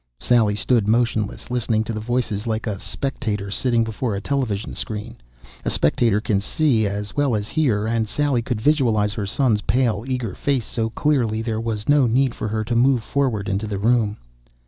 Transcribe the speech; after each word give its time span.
Sally 0.19 0.55
stood 0.55 0.87
motionless, 0.87 1.51
listening 1.51 1.83
to 1.83 1.93
the 1.93 1.99
voices 1.99 2.47
like 2.47 2.65
a 2.65 2.79
spectator 2.79 3.51
sitting 3.51 3.83
before 3.83 4.15
a 4.15 4.19
television 4.19 4.73
screen. 4.73 5.17
A 5.63 5.69
spectator 5.69 6.19
can 6.19 6.39
see 6.39 6.87
as 6.87 7.15
well 7.15 7.35
as 7.35 7.49
hear, 7.49 7.85
and 7.85 8.07
Sally 8.09 8.41
could 8.41 8.59
visualize 8.59 9.13
her 9.13 9.27
son's 9.27 9.61
pale, 9.61 10.03
eager 10.07 10.33
face 10.33 10.65
so 10.65 10.89
clearly 10.89 11.43
there 11.43 11.61
was 11.61 11.87
no 11.87 12.07
need 12.07 12.33
for 12.33 12.47
her 12.47 12.63
to 12.63 12.75
move 12.75 13.03
forward 13.03 13.47
into 13.47 13.67
the 13.67 13.77
room. 13.77 14.17